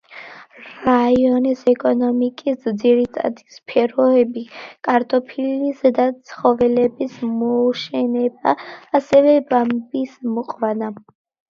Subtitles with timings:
[0.85, 8.59] რაიონის ეკონომიკის ძირითადი სფეროებია, კარტოფილის და ცხოველების მოშენება,
[9.03, 10.95] ასევე ბამბის მოყვანა.